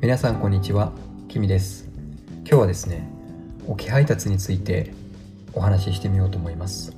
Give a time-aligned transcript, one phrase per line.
[0.00, 0.92] 皆さんこんにちは、
[1.28, 1.86] きみです。
[2.38, 3.06] 今日はですね、
[3.66, 4.94] 置き配達について
[5.52, 6.96] お話ししてみようと思います。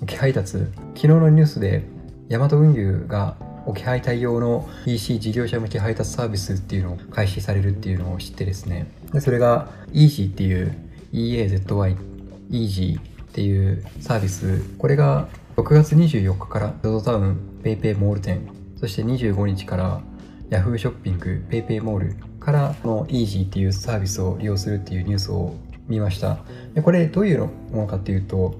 [0.00, 0.58] 置き配達、
[0.94, 1.82] 昨日のニュースで
[2.28, 3.36] ヤマト運輸が
[3.66, 10.76] 置き配対応の EC 事業者向け配達サービスっていうのを開始されるっていうのを知ってですね、でそれが Easy っていう
[11.12, 11.96] EAZY
[12.52, 13.02] Easy っ
[13.32, 18.48] ていうサービス、これが6月24日から ZOZO タウン PayPay モール店、
[18.78, 20.00] そして25日から
[20.50, 25.54] Yahoo ショッピング PayPay モールからこの Easy っていうサービスを利用するっていうニュースを
[25.88, 26.38] 見ました。
[26.74, 28.54] でこれどういうものかっていうと、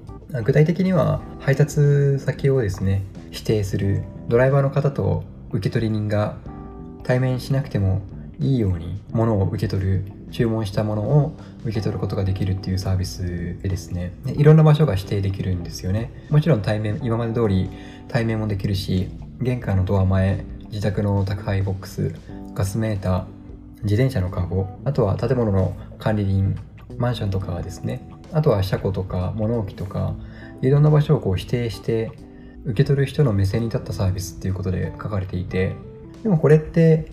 [0.45, 6.37] 具体的には配達先をですね、指定するドライバーの方と受取人が
[7.03, 8.03] 対面しなくても
[8.41, 10.05] いいように物を受け取る。
[10.35, 13.23] 注文したものを受け取ることができるっていうサービス
[13.63, 14.13] でですね。
[14.27, 16.11] でいろんな場所が指定できるんですよね。
[16.29, 17.71] もちろん対面今まで通り
[18.09, 22.17] 対面もできるし玄関のドア前自宅の宅配ボックス
[22.53, 23.25] ガスメーター
[23.85, 26.57] 自転車のカゴあとは建物の管理人
[26.99, 28.09] マンションとかですね。
[28.33, 30.15] あとは車庫とか物置とか
[30.61, 32.11] いろんな場所をこう指定して
[32.65, 35.77] 受け取る人の目線に立ったサービスっていうことで書かれていて
[36.23, 37.13] でもこれって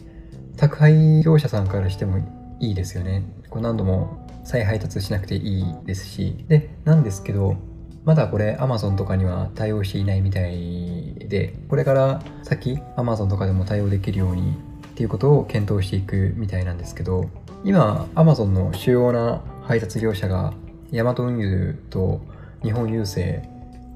[0.58, 2.20] 宅配業者さんからしても
[2.60, 3.24] いいですよね。
[3.50, 6.46] こう何度も再配達しなくていいですし。
[6.48, 7.58] でなんですけど
[8.04, 14.56] まだこれ Amazon とかには対応していないみたいでこれから先 Amazon とかでも対応できるように
[15.02, 17.28] ていうことを検討していくみたいなんですけど
[17.64, 20.54] 今 Amazon の主要な配達業者が
[20.92, 22.22] ヤマト運輸と
[22.62, 23.44] 日本郵政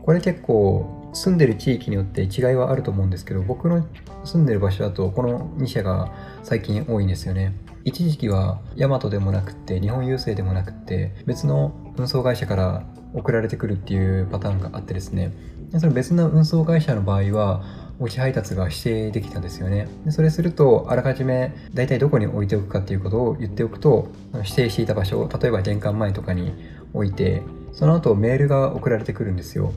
[0.04, 3.88] これ結構住んでる地域によって違いはあると思うんですけど僕の
[4.24, 7.54] 住んでる場所だとこの2社が最近多いんですよね。
[7.84, 15.32] 一時期はヤマトでもなくって日本郵政でもなくって別の運送会社から送られてくるっていうパターンがあってですね。
[15.78, 17.64] その別の運送会社の場合は
[18.00, 19.88] 置き配達が指定できたんですよね。
[20.06, 26.54] でそれするとあらかじめ大体どこに置いておくかっていうことを言っておくと指定していた場所例えば玄関前とかに
[26.94, 27.42] 置いて
[27.72, 29.72] その後メールが送られてくるんですよ。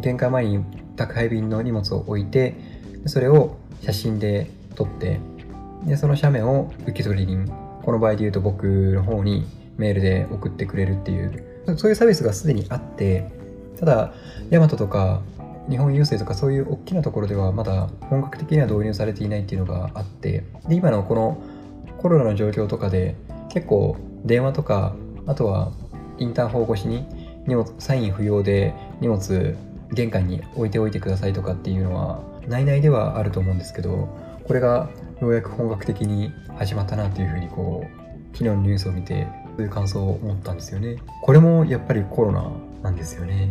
[0.00, 0.64] 玄関前に
[0.96, 2.54] 宅配便の荷物を置いて
[3.06, 5.20] それを写真で撮って
[5.84, 7.46] でその写メを受取人
[7.82, 9.46] この場合で言うと僕の方に
[9.76, 11.44] メールで送ってくれるっていう
[11.76, 13.30] そういうサービスがすでにあって
[13.78, 14.14] ただ
[14.50, 15.22] ヤマトとか
[15.68, 21.42] 日本郵政とかそういう大きなところではまだ本格的には導入されていないっていうのがあってで今のこの
[21.98, 23.16] コロナの状況とかで
[23.48, 24.94] 結構電話とか
[25.26, 25.72] あとは
[26.18, 27.06] インターホン越しに
[27.46, 29.56] 荷物サイン不要で荷物
[29.92, 34.08] 玄関に置いておいてくださいとかっていうのは内々ではあると思うんですけど
[34.44, 39.26] これがようやく本格的に始まったなっていうふうにこう昨日のニュースを見て
[39.56, 40.96] そういう感想を持ったんですよね。
[41.22, 42.50] これもやっぱりコロナ
[42.82, 43.48] なんですよね。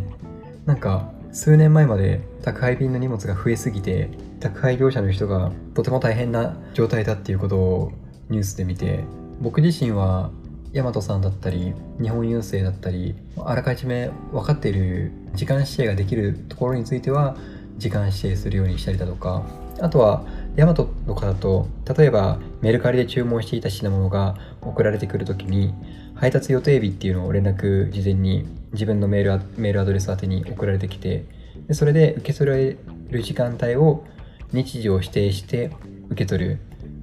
[0.66, 7.92] なんか数年前まで宅配便の荷物が増えすぎて宅配業者の人がとても大変な状態だっていうことを
[8.30, 9.04] ニュースで見て
[9.42, 10.30] 僕自身は
[10.74, 17.36] ヤマトさんだったり日本郵政だったりあらかじめ分かっている時間指定ができるところについては
[17.78, 19.44] 時間指定するようにしたりだとか
[19.82, 21.68] あとはヤマトとかだと
[21.98, 25.74] 例えばメルカリで注文していた品物が送られてくるときに
[26.14, 31.26] 配達予定日っていうのを連絡事前に自分のメールメールアドレス宛てに送られてきて
[31.68, 32.78] でそれで受け取れ
[33.10, 34.06] る時間帯を
[34.52, 35.72] 日時を指定して
[36.10, 36.60] 受け取る。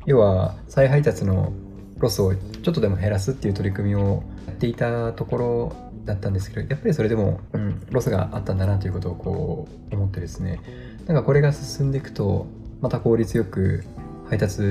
[0.06, 1.52] 要は再配達の
[1.98, 5.72] ロスをちょっとでも減らすっていう取り組みをやっていたところ
[6.04, 10.60] だったんですけどやっぱりそれでも、うん、ロスがあったんだなということをこう思ってですね。
[11.06, 12.46] なんかこれが進んでいくと
[12.80, 13.84] また効率よく
[14.28, 14.62] 配達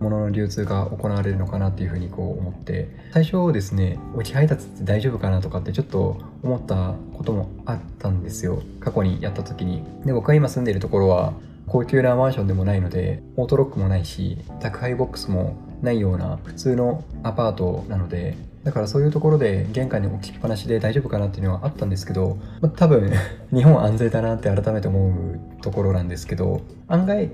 [0.00, 8.62] 物の流通が行われるのかなっていうふうにこう思って最初ですね置き配達って大丈夫かなとかってちょっと思ったこともあったんですよ。
[8.80, 9.84] 過去にやった時に。
[10.04, 11.34] で僕が今住んでいるところは
[11.66, 23.10] 高級なマンションでもないのでオートロックもないし宅配ボックスもないような普通のアパートなのでだからそういうところで玄関に置きっぱなしで大丈夫かなっていうのはあったんですけど、まあ、多分
[23.54, 27.30] 日本安全だなって改めて思うところなんですけど案外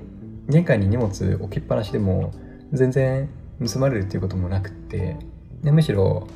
[0.49, 1.09] 玄関に荷物
[1.41, 2.33] 置きっぱなしでも
[2.73, 3.29] 全然
[3.65, 5.17] 盗まれるっていうこともなくって
[5.63, 6.29] でむしろ、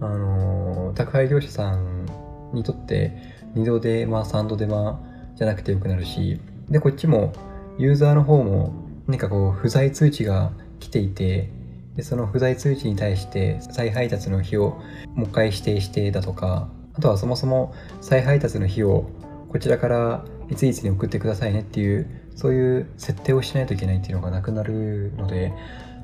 [0.00, 2.06] あのー宅配業者さん
[2.52, 3.16] にとって
[3.54, 5.00] 2度手間3度手間
[5.36, 7.32] じゃなくてよくなるしでこっちも
[7.78, 8.74] ユーザーの方も
[9.06, 11.50] 何かこう不在通知が来ていて
[11.96, 14.80] でその不在通知に対して再配達の日を
[15.14, 19.08] もう一回指定してだとかあとはそもそも再配達の日を
[19.48, 25.52] こちらからいついつに送ってくださいねっていうそういう設定をしないといけないっていうのがなくなるので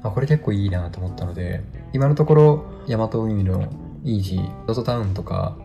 [0.03, 1.63] あこれ結構いいなと思ったので
[1.93, 3.69] 今のところヤマト運輸の
[4.05, 5.57] イージー ZOZO タウンとか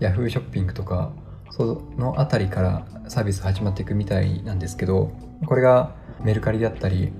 [0.00, 1.12] Yahoo ショッピングとか
[1.50, 5.10] その辺りからサービス始まっていくみたいなんですけど
[5.46, 7.12] これがメルカリだったり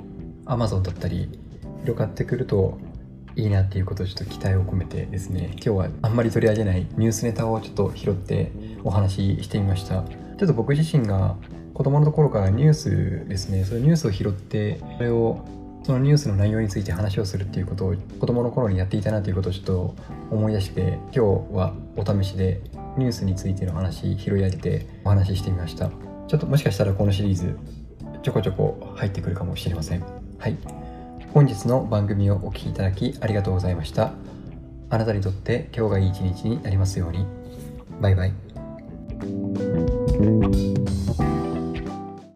[0.45, 1.41] Amazon だったり
[1.81, 2.79] 広がってくると
[3.35, 8.53] いいなっていうことをちょっと期待を込めてですね今日はあんまり取り上げないニュースネタをちょっと拾って
[8.85, 10.05] お話ししてみました。
[10.39, 11.37] ちょっと僕自身が
[11.75, 15.45] 子供のところからニュースですねそういうニュースを拾ってそれを
[15.85, 19.95] そのニュースの内容について話をするっていうことを子供の頃にやっていたなということをちょっと
[20.31, 21.21] 思い出して今日
[21.55, 22.61] はお試しで
[22.97, 25.91] ニュースについての話拾い上げてお話ししてみました。
[26.27, 27.57] ちょっともしかしたらこのシリーズ
[28.23, 30.05] ちょこちょこ入ってくるかもしれません。
[30.39, 30.57] はい。
[31.33, 34.13] 本日の番組をお聴きいただきありがとうございました。
[34.91, 37.27] あなたにとって今日がいい一日になりますように。
[38.01, 39.68] バイバイ。